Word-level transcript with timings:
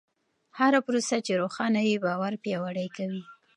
هره 0.59 0.79
پروسه 0.87 1.17
چې 1.25 1.33
روښانه 1.41 1.79
وي، 1.85 1.95
باور 2.05 2.33
پیاوړی 2.43 2.87
کوي. 2.97 3.21